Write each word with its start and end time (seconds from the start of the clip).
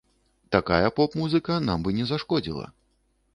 Такая 0.55 0.89
поп-музыка 0.99 1.59
нам 1.67 1.85
бы 1.89 1.95
не 1.99 2.09
зашкодзіла. 2.13 2.67